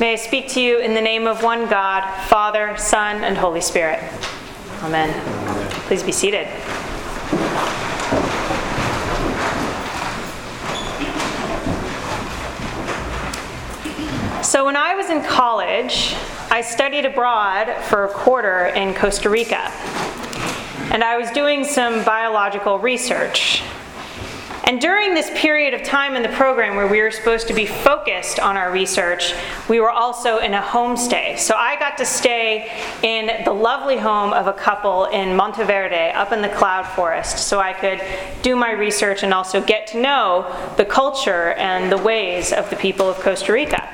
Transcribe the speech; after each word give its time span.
May 0.00 0.12
I 0.12 0.14
speak 0.14 0.46
to 0.50 0.60
you 0.60 0.78
in 0.78 0.94
the 0.94 1.00
name 1.00 1.26
of 1.26 1.42
one 1.42 1.68
God, 1.68 2.08
Father, 2.28 2.76
Son, 2.76 3.24
and 3.24 3.36
Holy 3.36 3.60
Spirit. 3.60 3.98
Amen. 4.82 5.10
Please 5.88 6.04
be 6.04 6.12
seated. 6.12 6.46
So, 14.44 14.64
when 14.64 14.76
I 14.76 14.94
was 14.94 15.10
in 15.10 15.20
college, 15.24 16.14
I 16.48 16.60
studied 16.64 17.04
abroad 17.04 17.74
for 17.86 18.04
a 18.04 18.08
quarter 18.08 18.66
in 18.66 18.94
Costa 18.94 19.28
Rica. 19.28 19.72
And 20.92 21.02
I 21.02 21.16
was 21.16 21.28
doing 21.32 21.64
some 21.64 22.04
biological 22.04 22.78
research. 22.78 23.64
And 24.68 24.82
during 24.82 25.14
this 25.14 25.30
period 25.34 25.72
of 25.72 25.82
time 25.82 26.14
in 26.14 26.22
the 26.22 26.28
program 26.28 26.76
where 26.76 26.86
we 26.86 27.00
were 27.00 27.10
supposed 27.10 27.48
to 27.48 27.54
be 27.54 27.64
focused 27.64 28.38
on 28.38 28.58
our 28.58 28.70
research, 28.70 29.32
we 29.66 29.80
were 29.80 29.90
also 29.90 30.40
in 30.40 30.52
a 30.52 30.60
homestay. 30.60 31.38
So 31.38 31.54
I 31.54 31.78
got 31.78 31.96
to 31.96 32.04
stay 32.04 32.70
in 33.02 33.44
the 33.46 33.50
lovely 33.50 33.96
home 33.96 34.34
of 34.34 34.46
a 34.46 34.52
couple 34.52 35.06
in 35.06 35.34
Monteverde 35.34 36.10
up 36.10 36.32
in 36.32 36.42
the 36.42 36.50
cloud 36.50 36.86
forest 36.86 37.48
so 37.48 37.58
I 37.58 37.72
could 37.72 38.02
do 38.42 38.56
my 38.56 38.72
research 38.72 39.22
and 39.22 39.32
also 39.32 39.62
get 39.62 39.86
to 39.86 40.02
know 40.02 40.54
the 40.76 40.84
culture 40.84 41.52
and 41.52 41.90
the 41.90 41.96
ways 41.96 42.52
of 42.52 42.68
the 42.68 42.76
people 42.76 43.08
of 43.08 43.16
Costa 43.20 43.50
Rica. 43.54 43.88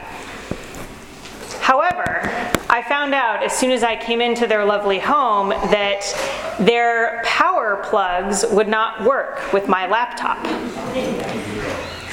However, 1.61 2.29
I 2.69 2.83
found 3.05 3.15
out 3.15 3.43
as 3.43 3.53
soon 3.53 3.71
as 3.71 3.83
I 3.83 3.97
came 3.97 4.23
into 4.23 4.47
their 4.47 4.65
lovely 4.65 4.99
home 4.99 5.51
that 5.51 6.57
their 6.59 7.21
power 7.23 7.83
plugs 7.85 8.47
would 8.51 8.67
not 8.67 9.05
work 9.05 9.53
with 9.53 9.69
my 9.69 9.87
laptop. 9.87 10.43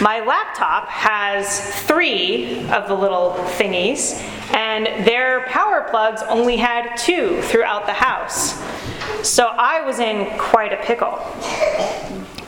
My 0.01 0.19
laptop 0.19 0.89
has 0.89 1.73
three 1.85 2.67
of 2.71 2.89
the 2.89 2.93
little 2.93 3.35
thingies, 3.57 4.21
and 4.53 5.07
their 5.07 5.45
power 5.47 5.87
plugs 5.89 6.23
only 6.23 6.57
had 6.57 6.97
two 6.97 7.41
throughout 7.43 7.85
the 7.85 7.93
house. 7.93 8.61
So 9.25 9.45
I 9.45 9.85
was 9.85 9.99
in 9.99 10.37
quite 10.37 10.73
a 10.73 10.83
pickle. 10.83 11.19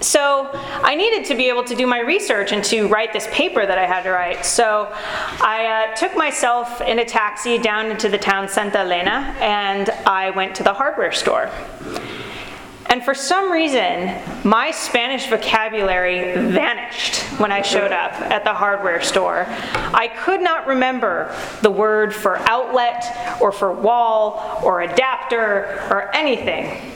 So 0.04 0.50
I 0.54 0.96
needed 0.96 1.24
to 1.28 1.36
be 1.36 1.48
able 1.48 1.64
to 1.64 1.76
do 1.76 1.88
my 1.88 2.00
research 2.00 2.52
and 2.52 2.62
to 2.66 2.90
write 2.90 3.14
this 3.14 3.26
paper 3.32 3.66
that 3.66 3.78
I 3.78 3.86
had 3.86 4.04
to 4.04 4.12
write. 4.12 4.46
So 4.46 4.90
I 4.92 5.88
uh, 5.92 5.96
took 5.96 6.18
myself 6.18 6.82
in 6.82 7.00
a 7.00 7.06
taxi 7.06 7.58
down 7.58 7.90
into 7.90 8.10
the 8.10 8.18
town 8.18 8.50
Santa 8.50 8.80
Elena 8.80 9.34
and 9.40 9.90
I 10.06 10.32
went 10.32 10.56
to 10.56 10.64
the 10.64 10.74
hardware 10.74 11.14
store. 11.14 11.50
And 12.88 13.02
for 13.02 13.16
some 13.16 13.50
reason, 13.50 14.14
my 14.44 14.72
Spanish 14.72 15.28
vocabulary 15.28 16.34
vanished 16.52 17.24
when 17.40 17.54
I 17.54 17.62
showed 17.62 17.94
up 17.94 18.12
at 18.12 18.44
the 18.44 18.54
hardware 18.54 19.02
store. 19.02 19.46
I 19.48 20.10
could 20.10 20.42
not 20.42 20.68
remember 20.68 21.34
the 21.62 21.72
word 21.72 22.14
for 22.14 22.38
outlet 22.50 23.42
or 23.42 23.54
for 23.54 23.72
wall 23.72 24.60
or 24.64 24.82
adapter 24.82 25.88
or 25.90 26.14
anything. 26.14 26.94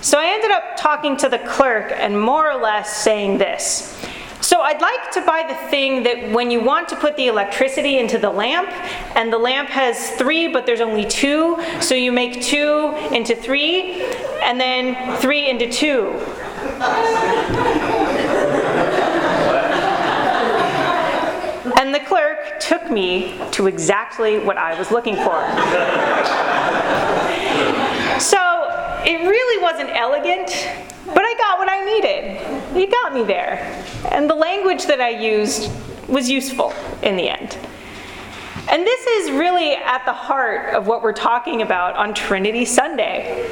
So 0.00 0.18
I 0.18 0.26
ended 0.26 0.50
up 0.50 0.76
talking 0.76 1.16
to 1.18 1.28
the 1.28 1.38
clerk 1.40 1.92
and 1.94 2.20
more 2.20 2.50
or 2.50 2.60
less 2.60 2.96
saying 2.96 3.38
this. 3.38 3.96
So 4.40 4.60
I'd 4.60 4.80
like 4.80 5.10
to 5.12 5.22
buy 5.22 5.44
the 5.48 5.70
thing 5.70 6.04
that 6.04 6.30
when 6.30 6.50
you 6.50 6.60
want 6.60 6.88
to 6.90 6.96
put 6.96 7.16
the 7.16 7.26
electricity 7.26 7.98
into 7.98 8.18
the 8.18 8.30
lamp, 8.30 8.70
and 9.16 9.32
the 9.32 9.38
lamp 9.38 9.68
has 9.70 10.10
three, 10.12 10.46
but 10.46 10.66
there's 10.66 10.80
only 10.80 11.04
two, 11.04 11.60
so 11.80 11.94
you 11.94 12.12
make 12.12 12.42
two 12.42 12.94
into 13.10 13.34
three, 13.34 14.04
and 14.42 14.60
then 14.60 15.16
three 15.16 15.48
into 15.48 15.68
two. 15.68 16.12
And 21.78 21.94
the 21.94 22.00
clerk 22.00 22.60
took 22.60 22.88
me 22.90 23.40
to 23.52 23.66
exactly 23.66 24.38
what 24.38 24.56
I 24.56 24.78
was 24.78 24.90
looking 24.90 25.16
for. 25.16 25.42
It 29.06 29.20
really 29.20 29.62
wasn't 29.62 29.90
elegant, 29.90 30.48
but 31.06 31.22
I 31.22 31.34
got 31.38 31.58
what 31.58 31.70
I 31.70 31.84
needed. 31.84 32.76
It 32.76 32.90
got 32.90 33.14
me 33.14 33.22
there. 33.22 33.84
And 34.10 34.28
the 34.28 34.34
language 34.34 34.86
that 34.86 35.00
I 35.00 35.10
used 35.10 35.70
was 36.08 36.28
useful 36.28 36.74
in 37.02 37.16
the 37.16 37.28
end. 37.28 37.56
And 38.68 38.84
this 38.84 39.06
is 39.06 39.30
really 39.30 39.74
at 39.74 40.04
the 40.04 40.12
heart 40.12 40.74
of 40.74 40.88
what 40.88 41.02
we're 41.02 41.12
talking 41.12 41.62
about 41.62 41.94
on 41.94 42.14
Trinity 42.14 42.64
Sunday. 42.64 43.48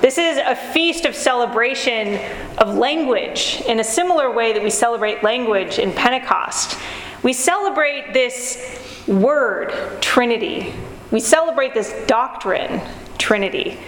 This 0.00 0.18
is 0.18 0.38
a 0.38 0.56
feast 0.56 1.04
of 1.04 1.14
celebration 1.14 2.20
of 2.58 2.74
language 2.74 3.62
in 3.66 3.78
a 3.78 3.84
similar 3.84 4.32
way 4.32 4.52
that 4.52 4.62
we 4.62 4.70
celebrate 4.70 5.22
language 5.22 5.78
in 5.78 5.92
Pentecost. 5.92 6.76
We 7.22 7.32
celebrate 7.32 8.12
this 8.12 9.04
word, 9.06 9.72
Trinity. 10.02 10.74
We 11.12 11.20
celebrate 11.20 11.72
this 11.72 11.94
doctrine, 12.08 12.80
Trinity. 13.18 13.78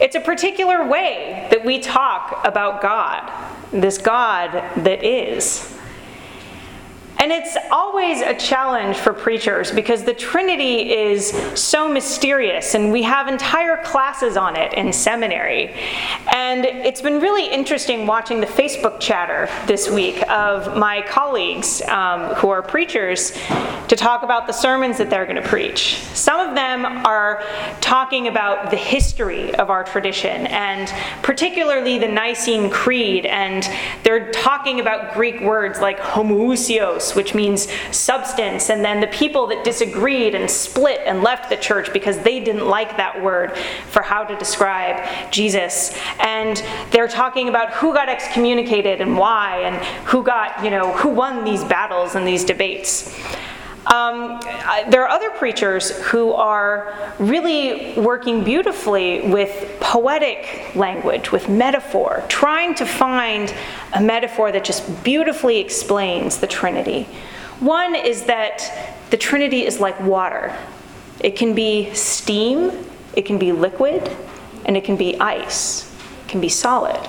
It's 0.00 0.14
a 0.14 0.20
particular 0.20 0.86
way 0.86 1.46
that 1.50 1.64
we 1.64 1.78
talk 1.78 2.40
about 2.44 2.82
God, 2.82 3.32
this 3.72 3.98
God 3.98 4.52
that 4.84 5.04
is. 5.04 5.75
And 7.18 7.32
it's 7.32 7.56
always 7.70 8.20
a 8.20 8.34
challenge 8.34 8.98
for 8.98 9.12
preachers 9.14 9.70
because 9.70 10.04
the 10.04 10.12
Trinity 10.12 10.92
is 10.92 11.30
so 11.54 11.88
mysterious, 11.88 12.74
and 12.74 12.92
we 12.92 13.02
have 13.04 13.26
entire 13.26 13.82
classes 13.82 14.36
on 14.36 14.54
it 14.54 14.74
in 14.74 14.92
seminary. 14.92 15.74
And 16.32 16.66
it's 16.66 17.00
been 17.00 17.20
really 17.20 17.46
interesting 17.46 18.06
watching 18.06 18.40
the 18.40 18.46
Facebook 18.46 19.00
chatter 19.00 19.48
this 19.66 19.88
week 19.88 20.22
of 20.28 20.76
my 20.76 21.02
colleagues 21.02 21.80
um, 21.82 22.34
who 22.34 22.50
are 22.50 22.62
preachers 22.62 23.32
to 23.88 23.96
talk 23.96 24.22
about 24.22 24.46
the 24.46 24.52
sermons 24.52 24.98
that 24.98 25.08
they're 25.08 25.26
going 25.26 25.42
to 25.42 25.48
preach. 25.48 26.00
Some 26.12 26.40
of 26.40 26.54
them 26.54 26.84
are 27.06 27.42
talking 27.80 28.28
about 28.28 28.70
the 28.70 28.76
history 28.76 29.54
of 29.54 29.70
our 29.70 29.84
tradition, 29.84 30.46
and 30.48 30.92
particularly 31.22 31.98
the 31.98 32.08
Nicene 32.08 32.68
Creed, 32.68 33.24
and 33.24 33.66
they're 34.02 34.30
talking 34.32 34.80
about 34.80 35.14
Greek 35.14 35.40
words 35.40 35.80
like 35.80 35.98
homoousios 35.98 37.05
which 37.14 37.34
means 37.34 37.68
substance, 37.92 38.70
and 38.70 38.84
then 38.84 39.00
the 39.00 39.06
people 39.08 39.46
that 39.48 39.64
disagreed 39.64 40.34
and 40.34 40.50
split 40.50 41.00
and 41.04 41.22
left 41.22 41.48
the 41.48 41.56
church 41.56 41.92
because 41.92 42.18
they 42.18 42.40
didn't 42.40 42.66
like 42.66 42.96
that 42.96 43.22
word 43.22 43.56
for 43.90 44.02
how 44.02 44.24
to 44.24 44.36
describe 44.36 45.30
Jesus. 45.30 45.96
And 46.18 46.62
they're 46.90 47.08
talking 47.08 47.48
about 47.48 47.72
who 47.74 47.92
got 47.92 48.08
excommunicated 48.08 49.00
and 49.00 49.16
why, 49.16 49.60
and 49.60 49.76
who 50.06 50.22
got, 50.22 50.64
you 50.64 50.70
know, 50.70 50.92
who 50.92 51.10
won 51.10 51.44
these 51.44 51.62
battles 51.64 52.14
and 52.14 52.26
these 52.26 52.44
debates. 52.44 53.14
Um, 53.86 54.40
there 54.90 55.04
are 55.04 55.08
other 55.08 55.30
preachers 55.30 55.90
who 56.06 56.32
are 56.32 57.12
really 57.18 57.94
working 57.98 58.42
beautifully 58.42 59.28
with 59.28 59.78
poetic 59.80 60.74
language, 60.74 61.30
with 61.30 61.48
metaphor, 61.48 62.24
trying 62.28 62.74
to 62.76 62.86
find 62.86 63.54
a 63.94 64.00
metaphor 64.00 64.50
that 64.50 64.64
just 64.64 65.04
beautifully 65.04 65.58
explains 65.58 66.38
the 66.38 66.48
Trinity. 66.48 67.04
One 67.60 67.94
is 67.94 68.24
that 68.24 68.96
the 69.10 69.16
Trinity 69.16 69.64
is 69.64 69.78
like 69.78 69.98
water 70.00 70.56
it 71.20 71.34
can 71.36 71.54
be 71.54 71.92
steam, 71.94 72.70
it 73.14 73.22
can 73.22 73.38
be 73.38 73.50
liquid, 73.52 74.14
and 74.66 74.76
it 74.76 74.84
can 74.84 74.96
be 74.96 75.18
ice, 75.18 75.90
it 76.24 76.28
can 76.28 76.40
be 76.40 76.48
solid. 76.48 77.08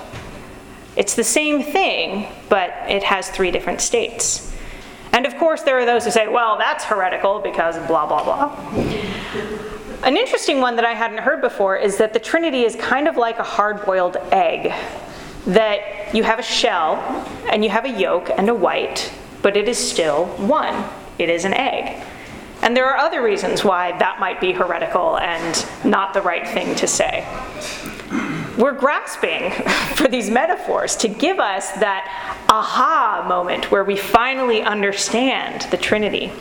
It's 0.96 1.14
the 1.14 1.24
same 1.24 1.62
thing, 1.62 2.26
but 2.48 2.70
it 2.88 3.02
has 3.02 3.28
three 3.30 3.50
different 3.50 3.80
states. 3.80 4.47
And 5.18 5.26
of 5.26 5.36
course, 5.36 5.62
there 5.62 5.76
are 5.80 5.84
those 5.84 6.04
who 6.04 6.12
say, 6.12 6.28
well, 6.28 6.56
that's 6.58 6.84
heretical 6.84 7.40
because 7.40 7.76
blah, 7.88 8.06
blah, 8.06 8.22
blah. 8.22 8.56
An 10.04 10.16
interesting 10.16 10.60
one 10.60 10.76
that 10.76 10.84
I 10.84 10.94
hadn't 10.94 11.18
heard 11.18 11.40
before 11.40 11.76
is 11.76 11.96
that 11.96 12.12
the 12.12 12.20
Trinity 12.20 12.62
is 12.62 12.76
kind 12.76 13.08
of 13.08 13.16
like 13.16 13.40
a 13.40 13.42
hard 13.42 13.84
boiled 13.84 14.16
egg. 14.30 14.72
That 15.44 16.14
you 16.14 16.22
have 16.22 16.38
a 16.38 16.42
shell 16.44 16.98
and 17.50 17.64
you 17.64 17.70
have 17.70 17.84
a 17.84 17.90
yolk 17.90 18.30
and 18.30 18.48
a 18.48 18.54
white, 18.54 19.12
but 19.42 19.56
it 19.56 19.68
is 19.68 19.76
still 19.76 20.26
one. 20.36 20.88
It 21.18 21.28
is 21.28 21.44
an 21.44 21.52
egg. 21.52 22.00
And 22.62 22.76
there 22.76 22.86
are 22.86 22.98
other 22.98 23.20
reasons 23.20 23.64
why 23.64 23.98
that 23.98 24.20
might 24.20 24.40
be 24.40 24.52
heretical 24.52 25.18
and 25.18 25.66
not 25.84 26.14
the 26.14 26.22
right 26.22 26.46
thing 26.46 26.76
to 26.76 26.86
say 26.86 27.26
we're 28.58 28.72
grasping 28.72 29.50
for 29.94 30.08
these 30.08 30.28
metaphors 30.28 30.96
to 30.96 31.08
give 31.08 31.38
us 31.38 31.70
that 31.72 32.44
aha 32.50 33.24
moment 33.26 33.70
where 33.70 33.84
we 33.84 33.96
finally 33.96 34.62
understand 34.62 35.62
the 35.70 35.76
Trinity. 35.76 36.32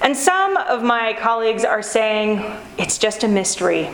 And 0.00 0.16
some 0.16 0.56
of 0.56 0.82
my 0.82 1.12
colleagues 1.20 1.64
are 1.64 1.82
saying 1.82 2.42
it's 2.78 2.98
just 2.98 3.22
a 3.22 3.28
mystery. 3.28 3.90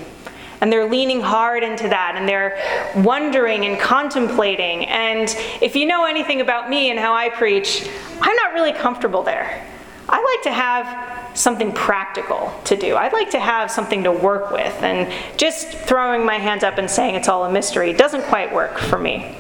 And 0.61 0.71
they're 0.71 0.89
leaning 0.89 1.21
hard 1.21 1.63
into 1.63 1.89
that 1.89 2.15
and 2.17 2.29
they're 2.29 2.59
wondering 3.05 3.65
and 3.65 3.79
contemplating. 3.81 4.87
And 4.87 5.35
if 5.61 5.75
you 5.75 5.87
know 5.87 6.05
anything 6.05 6.41
about 6.41 6.69
me 6.69 6.91
and 6.91 6.99
how 6.99 7.15
I 7.15 7.31
preach, 7.31 7.89
I'm 8.21 8.37
not 8.37 8.53
really 8.53 8.73
comfortable 8.73 9.23
there. 9.23 9.67
I 10.13 10.21
like 10.35 10.43
to 10.43 10.53
have 10.53 11.39
something 11.39 11.73
practical 11.73 12.53
to 12.65 12.77
do. 12.77 12.97
I'd 12.97 13.13
like 13.13 13.31
to 13.31 13.41
have 13.41 13.71
something 13.71 14.03
to 14.03 14.13
work 14.13 14.51
with, 14.51 14.83
and 14.83 15.13
just 15.39 15.69
throwing 15.69 16.25
my 16.27 16.37
hands 16.37 16.65
up 16.65 16.79
and 16.79 16.91
saying 16.91 17.15
it's 17.15 17.29
all 17.29 17.45
a 17.45 17.53
mystery 17.53 17.93
doesn't 17.93 18.25
quite 18.25 18.53
work 18.53 18.79
for 18.79 18.99
me. 18.99 19.37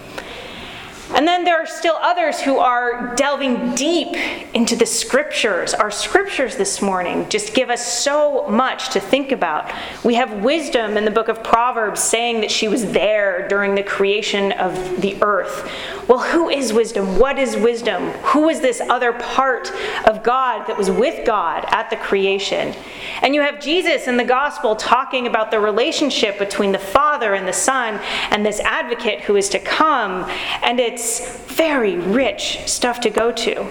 And 1.12 1.26
then 1.26 1.44
there 1.44 1.60
are 1.60 1.66
still 1.66 1.96
others 1.96 2.40
who 2.40 2.58
are 2.58 3.16
delving 3.16 3.74
deep 3.74 4.14
into 4.54 4.76
the 4.76 4.86
scriptures. 4.86 5.74
Our 5.74 5.90
scriptures 5.90 6.56
this 6.56 6.80
morning 6.80 7.28
just 7.28 7.52
give 7.52 7.68
us 7.68 7.84
so 7.84 8.46
much 8.48 8.90
to 8.90 9.00
think 9.00 9.32
about. 9.32 9.72
We 10.04 10.14
have 10.14 10.44
wisdom 10.44 10.96
in 10.96 11.04
the 11.04 11.10
book 11.10 11.26
of 11.26 11.42
Proverbs 11.42 12.00
saying 12.00 12.42
that 12.42 12.50
she 12.52 12.68
was 12.68 12.92
there 12.92 13.48
during 13.48 13.74
the 13.74 13.82
creation 13.82 14.52
of 14.52 15.00
the 15.00 15.20
earth. 15.20 15.68
Well, 16.10 16.18
who 16.18 16.48
is 16.48 16.72
wisdom? 16.72 17.20
What 17.20 17.38
is 17.38 17.56
wisdom? 17.56 18.02
Who 18.24 18.48
is 18.48 18.60
this 18.60 18.80
other 18.80 19.12
part 19.12 19.70
of 20.06 20.24
God 20.24 20.66
that 20.66 20.76
was 20.76 20.90
with 20.90 21.24
God 21.24 21.64
at 21.68 21.88
the 21.88 21.94
creation? 21.94 22.74
And 23.22 23.32
you 23.32 23.42
have 23.42 23.60
Jesus 23.60 24.08
in 24.08 24.16
the 24.16 24.24
gospel 24.24 24.74
talking 24.74 25.28
about 25.28 25.52
the 25.52 25.60
relationship 25.60 26.36
between 26.36 26.72
the 26.72 26.80
Father 26.80 27.34
and 27.34 27.46
the 27.46 27.52
Son 27.52 28.00
and 28.30 28.44
this 28.44 28.58
advocate 28.58 29.20
who 29.20 29.36
is 29.36 29.48
to 29.50 29.60
come. 29.60 30.28
And 30.64 30.80
it's 30.80 31.44
very 31.54 31.98
rich 31.98 32.58
stuff 32.66 32.98
to 33.02 33.10
go 33.10 33.30
to. 33.30 33.70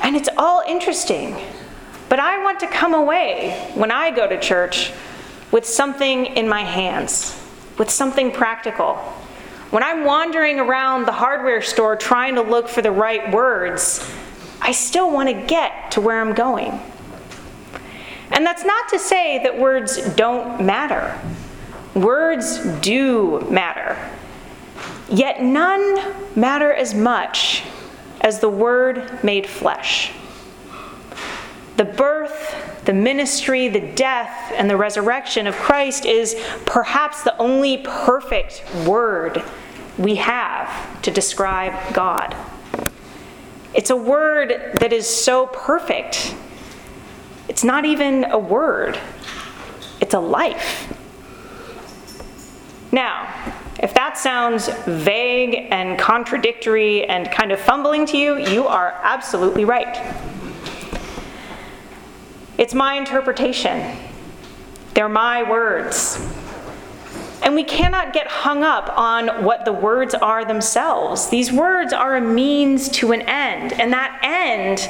And 0.00 0.14
it's 0.14 0.28
all 0.38 0.62
interesting. 0.64 1.44
But 2.08 2.20
I 2.20 2.40
want 2.40 2.60
to 2.60 2.68
come 2.68 2.94
away 2.94 3.72
when 3.74 3.90
I 3.90 4.12
go 4.12 4.28
to 4.28 4.38
church 4.38 4.92
with 5.50 5.66
something 5.66 6.26
in 6.26 6.48
my 6.48 6.62
hands, 6.62 7.36
with 7.78 7.90
something 7.90 8.30
practical. 8.30 8.96
When 9.70 9.84
I'm 9.84 10.04
wandering 10.04 10.58
around 10.58 11.06
the 11.06 11.12
hardware 11.12 11.62
store 11.62 11.94
trying 11.94 12.34
to 12.34 12.42
look 12.42 12.68
for 12.68 12.82
the 12.82 12.90
right 12.90 13.32
words, 13.32 14.04
I 14.60 14.72
still 14.72 15.12
want 15.12 15.28
to 15.28 15.46
get 15.46 15.92
to 15.92 16.00
where 16.00 16.20
I'm 16.20 16.34
going. 16.34 16.80
And 18.32 18.44
that's 18.44 18.64
not 18.64 18.88
to 18.88 18.98
say 18.98 19.40
that 19.44 19.56
words 19.56 20.14
don't 20.16 20.64
matter. 20.66 21.16
Words 21.94 22.58
do 22.80 23.46
matter. 23.48 23.96
Yet 25.08 25.40
none 25.40 26.14
matter 26.34 26.72
as 26.72 26.92
much 26.92 27.62
as 28.20 28.40
the 28.40 28.48
Word 28.48 29.22
made 29.22 29.46
flesh. 29.46 30.12
The 31.76 31.84
birth, 31.84 32.82
the 32.84 32.92
ministry, 32.92 33.68
the 33.68 33.80
death, 33.80 34.52
and 34.54 34.68
the 34.68 34.76
resurrection 34.76 35.46
of 35.46 35.54
Christ 35.54 36.04
is 36.04 36.36
perhaps 36.66 37.22
the 37.22 37.36
only 37.38 37.78
perfect 37.78 38.64
word 38.86 39.42
we 40.00 40.14
have 40.14 41.02
to 41.02 41.10
describe 41.10 41.92
God. 41.92 42.34
It's 43.74 43.90
a 43.90 43.96
word 43.96 44.72
that 44.80 44.94
is 44.94 45.06
so 45.06 45.46
perfect, 45.46 46.34
it's 47.48 47.62
not 47.62 47.84
even 47.84 48.24
a 48.24 48.38
word, 48.38 48.98
it's 50.00 50.14
a 50.14 50.18
life. 50.18 50.92
Now, 52.90 53.28
if 53.82 53.92
that 53.94 54.16
sounds 54.16 54.68
vague 54.86 55.68
and 55.70 55.98
contradictory 55.98 57.04
and 57.04 57.30
kind 57.30 57.52
of 57.52 57.60
fumbling 57.60 58.06
to 58.06 58.16
you, 58.16 58.38
you 58.38 58.66
are 58.66 58.98
absolutely 59.02 59.66
right. 59.66 60.16
It's 62.56 62.74
my 62.74 62.94
interpretation. 62.94 63.96
They're 64.94 65.08
my 65.08 65.48
words. 65.48 66.18
And 67.50 67.56
we 67.56 67.64
cannot 67.64 68.12
get 68.12 68.28
hung 68.28 68.62
up 68.62 68.96
on 68.96 69.42
what 69.42 69.64
the 69.64 69.72
words 69.72 70.14
are 70.14 70.44
themselves. 70.44 71.30
These 71.30 71.50
words 71.50 71.92
are 71.92 72.14
a 72.14 72.20
means 72.20 72.88
to 72.90 73.10
an 73.10 73.22
end, 73.22 73.72
and 73.72 73.92
that 73.92 74.20
end 74.22 74.88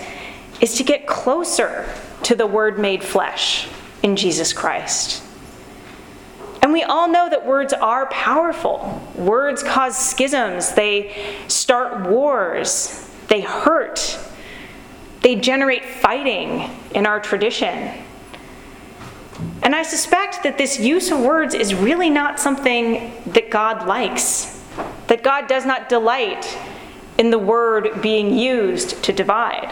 is 0.60 0.74
to 0.74 0.84
get 0.84 1.06
closer 1.06 1.90
to 2.24 2.34
the 2.34 2.46
Word 2.46 2.78
made 2.78 3.02
flesh 3.02 3.66
in 4.02 4.14
Jesus 4.14 4.52
Christ. 4.52 5.22
And 6.60 6.74
we 6.74 6.82
all 6.82 7.08
know 7.08 7.30
that 7.30 7.46
words 7.46 7.72
are 7.72 8.04
powerful. 8.10 9.08
Words 9.14 9.62
cause 9.62 9.96
schisms, 9.96 10.74
they 10.74 11.16
start 11.48 12.10
wars, 12.10 13.10
they 13.28 13.40
hurt, 13.40 14.18
they 15.22 15.34
generate 15.34 15.86
fighting 15.86 16.68
in 16.94 17.06
our 17.06 17.20
tradition. 17.20 18.04
And 19.62 19.74
I 19.74 19.82
suspect 19.82 20.42
that 20.42 20.58
this 20.58 20.78
use 20.78 21.10
of 21.10 21.20
words 21.20 21.54
is 21.54 21.74
really 21.74 22.10
not 22.10 22.40
something 22.40 23.12
that 23.26 23.50
God 23.50 23.86
likes, 23.86 24.62
that 25.08 25.22
God 25.22 25.48
does 25.48 25.66
not 25.66 25.88
delight 25.88 26.58
in 27.18 27.30
the 27.30 27.38
word 27.38 28.00
being 28.00 28.32
used 28.36 29.02
to 29.04 29.12
divide 29.12 29.70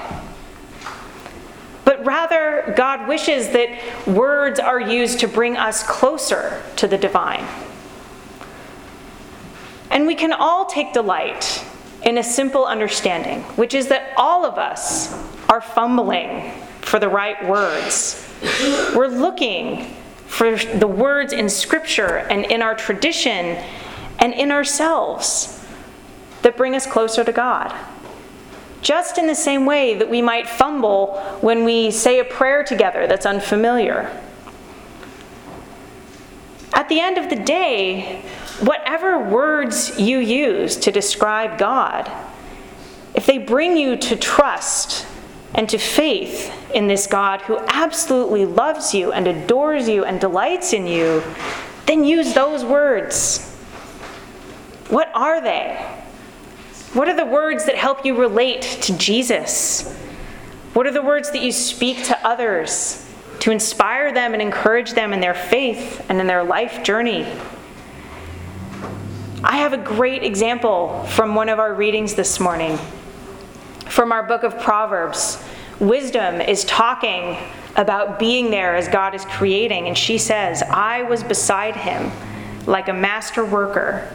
but 1.89 2.05
rather 2.05 2.75
God 2.77 3.09
wishes 3.09 3.49
that 3.49 4.07
words 4.07 4.61
are 4.61 4.79
used 4.79 5.21
to 5.21 5.27
bring 5.27 5.57
us 5.57 5.83
closer 5.83 6.63
to 6.77 6.87
the 6.87 6.99
divine. 6.99 7.47
And 9.91 10.07
we 10.07 10.15
can 10.15 10.35
all 10.35 10.67
take 10.67 10.93
delight 10.93 11.65
in 12.03 12.19
a 12.19 12.23
simple 12.23 12.67
understanding, 12.67 13.41
which 13.57 13.73
is 13.73 13.89
that 13.89 14.13
all 14.19 14.45
of 14.45 14.59
us 14.59 15.15
are 15.49 15.63
fumbling 15.63 16.53
for 16.89 16.99
the 16.99 17.09
right 17.09 17.47
words. 17.47 18.27
We're 18.95 19.09
looking 19.09 19.95
for 20.27 20.57
the 20.57 20.87
words 20.87 21.33
in 21.33 21.49
Scripture 21.49 22.19
and 22.31 22.45
in 22.47 22.63
our 22.63 22.75
tradition 22.75 23.63
and 24.19 24.33
in 24.35 24.51
ourselves 24.51 25.65
that 26.43 26.57
bring 26.57 26.75
us 26.75 26.87
closer 26.87 27.25
to 27.25 27.33
God 27.33 27.75
just 28.81 29.19
in 29.19 29.27
the 29.27 29.35
same 29.35 29.67
way 29.67 29.95
that 29.95 30.09
we 30.09 30.23
might 30.23 30.49
fumble 30.49 31.19
when 31.41 31.65
we 31.65 31.91
say 31.91 32.21
a 32.21 32.25
prayer 32.25 32.63
together 32.63 33.07
that's 33.07 33.27
unfamiliar. 33.27 34.11
At 36.73 36.89
the 36.89 37.01
end 37.01 37.19
of 37.19 37.29
the 37.29 37.37
day, 37.37 38.23
whatever 38.61 39.19
words 39.19 39.99
you 39.99 40.19
use 40.19 40.77
to 40.77 40.93
describe 40.93 41.59
God, 41.59 42.11
if 43.15 43.27
they 43.27 43.39
bring 43.39 43.77
you 43.77 43.97
to 43.97 44.17
trust 44.17 45.07
and 45.55 45.69
to 45.69 45.79
faith 45.79 46.53
in 46.75 46.87
this 46.87 47.07
God 47.07 47.43
who 47.43 47.59
absolutely 47.69 48.45
loves 48.45 48.95
you 48.95 49.13
and 49.13 49.27
adores 49.27 49.89
you 49.89 50.05
and 50.05 50.21
delights 50.21 50.73
in 50.73 50.87
you, 50.87 51.23
then 51.87 52.05
use 52.05 52.35
those 52.35 52.65
words. 52.65 53.45
What 54.89 55.11
are 55.15 55.41
they? 55.41 55.75
What 56.93 57.09
are 57.09 57.17
the 57.17 57.27
words 57.27 57.67
that 57.67 57.77
help 57.77 58.05
you 58.05 58.17
relate 58.17 58.63
to 58.83 58.97
Jesus? 58.97 59.93
What 60.73 60.87
are 60.87 60.93
the 60.93 61.03
words 61.03 61.31
that 61.33 61.43
you 61.43 61.53
speak 61.53 62.05
to 62.05 62.27
others 62.27 63.05
to 63.41 63.51
inspire 63.51 64.13
them 64.13 64.33
and 64.33 64.43
encourage 64.43 64.93
them 64.93 65.13
in 65.13 65.21
their 65.21 65.35
faith 65.35 66.05
and 66.09 66.21
in 66.21 66.27
their 66.27 66.45
life 66.45 66.83
journey? 66.83 67.27
I 69.45 69.59
have 69.59 69.73
a 69.73 69.79
great 69.79 70.25
example 70.25 71.05
from 71.11 71.35
one 71.35 71.49
of 71.49 71.59
our 71.59 71.73
readings 71.73 72.15
this 72.15 72.41
morning. 72.41 72.79
From 73.89 74.13
our 74.13 74.23
book 74.23 74.43
of 74.43 74.59
Proverbs, 74.61 75.43
wisdom 75.81 76.41
is 76.41 76.65
talking 76.65 77.37
about 77.77 78.19
being 78.19 78.51
there 78.51 78.77
as 78.77 78.89
God 78.89 79.15
is 79.15 79.25
creating, 79.25 79.87
and 79.89 79.97
she 79.97 80.19
says, 80.19 80.63
I 80.63 81.03
was 81.03 81.23
beside 81.23 81.77
him 81.77 82.11
like 82.67 82.89
a 82.89 82.93
master 82.93 83.45
worker 83.45 84.13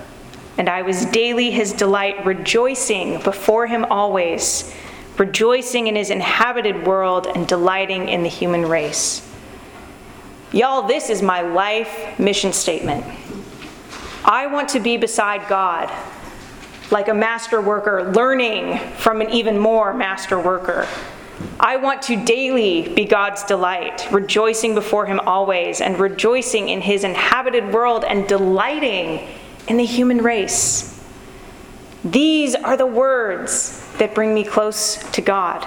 and 0.58 0.70
I 0.70 0.84
was 0.84 1.06
daily 1.06 1.50
his 1.50 1.74
delight, 1.74 2.26
rejoicing 2.26 3.22
before 3.22 3.68
him 3.68 3.86
always, 3.86 4.74
rejoicing 5.18 5.88
in 5.88 5.96
his 5.96 6.10
inhabited 6.10 6.86
world 6.86 7.28
and 7.28 7.48
delighting 7.48 8.10
in 8.10 8.24
the 8.24 8.30
human 8.30 8.68
race. 8.68 9.28
Y'all, 10.52 10.88
this 10.88 11.10
is 11.10 11.24
my 11.24 11.42
life 11.42 12.20
mission 12.20 12.54
statement. 12.54 13.04
I 14.24 14.48
want 14.48 14.70
to 14.70 14.80
be 14.80 14.98
beside 14.98 15.50
God, 15.50 15.92
like 16.92 17.08
a 17.08 17.14
master 17.14 17.62
worker, 17.62 18.12
learning 18.12 18.78
from 18.98 19.22
an 19.22 19.30
even 19.30 19.58
more 19.58 19.94
master 19.94 20.40
worker. 20.40 20.88
I 21.60 21.78
want 21.78 22.02
to 22.04 22.24
daily 22.24 22.94
be 22.94 23.06
God's 23.06 23.44
delight, 23.44 24.08
rejoicing 24.12 24.76
before 24.76 25.06
Him 25.06 25.20
always, 25.22 25.82
and 25.82 26.00
rejoicing 26.00 26.70
in 26.70 26.82
His 26.82 27.04
inhabited 27.04 27.74
world 27.74 28.04
and 28.04 28.28
delighting 28.28 29.28
in 29.68 29.78
the 29.78 29.86
human 29.86 30.20
race. 30.20 31.04
These 32.04 32.56
are 32.56 32.76
the 32.76 32.86
words 32.86 33.80
that 33.98 34.14
bring 34.14 34.34
me 34.34 34.44
close 34.44 34.98
to 35.12 35.22
God. 35.22 35.66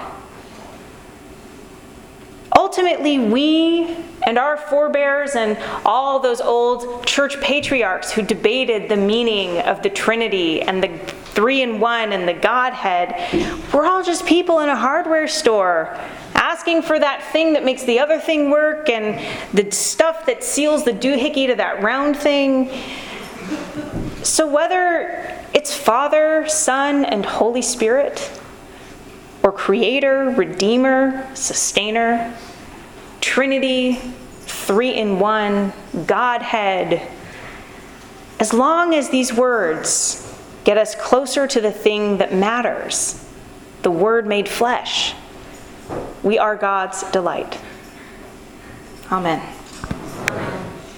Ultimately, 2.55 3.19
we 3.19 3.95
and 4.27 4.37
our 4.37 4.57
forebears 4.57 5.35
and 5.35 5.57
all 5.85 6.19
those 6.19 6.41
old 6.41 7.05
church 7.05 7.39
patriarchs 7.39 8.11
who 8.11 8.21
debated 8.21 8.89
the 8.89 8.97
meaning 8.97 9.61
of 9.61 9.81
the 9.81 9.89
Trinity 9.89 10.61
and 10.61 10.83
the 10.83 10.89
three 11.27 11.61
in 11.61 11.79
one 11.79 12.11
and 12.11 12.27
the 12.27 12.33
Godhead, 12.33 13.15
we're 13.73 13.85
all 13.85 14.03
just 14.03 14.25
people 14.25 14.59
in 14.59 14.67
a 14.67 14.75
hardware 14.75 15.29
store 15.29 15.97
asking 16.35 16.81
for 16.81 16.99
that 16.99 17.23
thing 17.31 17.53
that 17.53 17.63
makes 17.63 17.83
the 17.83 17.99
other 17.99 18.19
thing 18.19 18.49
work 18.49 18.89
and 18.89 19.17
the 19.53 19.71
stuff 19.71 20.25
that 20.25 20.43
seals 20.43 20.83
the 20.83 20.91
doohickey 20.91 21.47
to 21.47 21.55
that 21.55 21.81
round 21.81 22.17
thing. 22.17 22.69
So, 24.23 24.45
whether 24.45 25.41
it's 25.53 25.73
Father, 25.73 26.49
Son, 26.49 27.05
and 27.05 27.25
Holy 27.25 27.61
Spirit, 27.61 28.29
or 29.41 29.53
Creator, 29.53 30.33
Redeemer, 30.35 31.33
Sustainer, 31.33 32.35
Trinity, 33.27 33.95
three 34.45 34.93
in 34.93 35.19
one, 35.19 35.73
Godhead, 36.05 37.05
as 38.39 38.53
long 38.53 38.95
as 38.95 39.09
these 39.09 39.33
words 39.33 40.33
get 40.63 40.77
us 40.77 40.95
closer 40.95 41.45
to 41.45 41.59
the 41.59 41.71
thing 41.71 42.19
that 42.19 42.33
matters 42.33 43.21
the 43.81 43.91
Word 43.91 44.27
made 44.27 44.47
flesh. 44.47 45.13
We 46.23 46.39
are 46.39 46.55
God's 46.55 47.03
delight. 47.11 47.59
Amen. 49.11 49.56